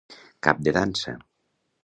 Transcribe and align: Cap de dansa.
Cap 0.47 0.63
de 0.67 0.73
dansa. 0.79 1.15